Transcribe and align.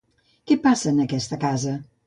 Què 0.51 0.57
passa 0.63 0.89
en 0.93 1.03
aquesta 1.05 1.41
casa? 1.47 1.79